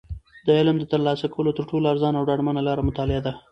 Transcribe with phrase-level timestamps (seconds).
[0.45, 3.33] د علم د ترلاسه کولو تر ټولو ارزانه او ډاډمنه لاره مطالعه ده.